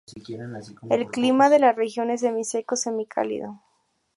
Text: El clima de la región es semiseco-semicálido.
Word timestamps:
El 0.89 1.11
clima 1.11 1.51
de 1.51 1.59
la 1.59 1.73
región 1.73 2.09
es 2.09 2.21
semiseco-semicálido. 2.23 3.61